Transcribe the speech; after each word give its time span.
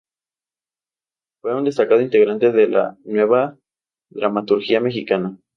Fue 1.43 1.53
un 1.53 1.63
destacado 1.65 2.01
integrante 2.01 2.51
de 2.51 2.67
la 2.67 2.97
Nueva 3.05 3.55
Dramaturgia 4.09 4.79
Mexicana. 4.81 5.37